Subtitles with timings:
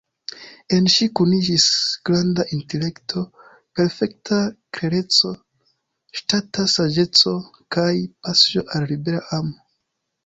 [0.75, 1.65] En ŝi kuniĝis
[2.09, 3.23] granda intelekto,
[3.81, 4.39] perfekta
[4.79, 5.33] klereco,
[6.21, 7.35] ŝtata saĝeco
[7.77, 7.89] kaj
[8.27, 9.59] pasio al "libera amo".